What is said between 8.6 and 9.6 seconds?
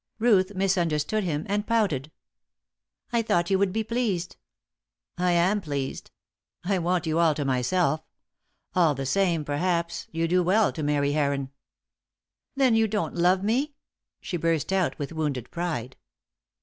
All the same,